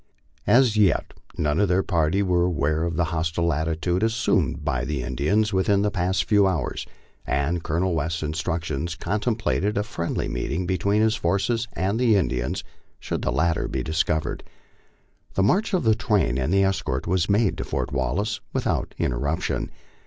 [0.47, 5.03] As yet none of their party were aware of the hostile attitude assumed by Jie
[5.03, 6.87] Indians within the past few hours,
[7.27, 12.63] and Colonel West's instructions con templated a friendly meeting between his forces and the Indians
[12.99, 14.43] should the latter be discovered.
[15.35, 19.69] The march of the train and escort was made to Fort Wallace without interruption.